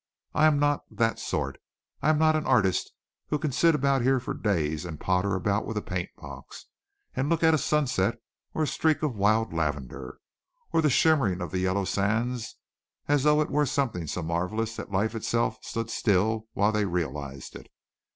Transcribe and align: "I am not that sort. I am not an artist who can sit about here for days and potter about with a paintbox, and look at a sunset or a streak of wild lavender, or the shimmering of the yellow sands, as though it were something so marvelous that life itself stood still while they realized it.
"I 0.33 0.47
am 0.47 0.57
not 0.57 0.83
that 0.89 1.19
sort. 1.19 1.59
I 2.01 2.09
am 2.09 2.17
not 2.17 2.35
an 2.35 2.47
artist 2.47 2.91
who 3.27 3.37
can 3.37 3.51
sit 3.51 3.75
about 3.75 4.01
here 4.01 4.19
for 4.19 4.33
days 4.33 4.83
and 4.83 4.99
potter 4.99 5.35
about 5.35 5.67
with 5.67 5.77
a 5.77 5.81
paintbox, 5.83 6.65
and 7.15 7.29
look 7.29 7.43
at 7.43 7.53
a 7.53 7.57
sunset 7.59 8.15
or 8.55 8.63
a 8.63 8.67
streak 8.67 9.03
of 9.03 9.15
wild 9.15 9.53
lavender, 9.53 10.17
or 10.73 10.81
the 10.81 10.89
shimmering 10.89 11.39
of 11.39 11.51
the 11.51 11.59
yellow 11.59 11.85
sands, 11.85 12.55
as 13.07 13.21
though 13.21 13.41
it 13.41 13.51
were 13.51 13.67
something 13.67 14.07
so 14.07 14.23
marvelous 14.23 14.75
that 14.75 14.89
life 14.91 15.13
itself 15.13 15.59
stood 15.61 15.91
still 15.91 16.47
while 16.53 16.71
they 16.71 16.85
realized 16.85 17.55
it. 17.55 17.67